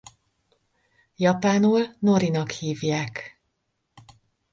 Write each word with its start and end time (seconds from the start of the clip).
Japánul 1.15 1.95
norinak 1.99 2.51
hívják. 2.51 3.39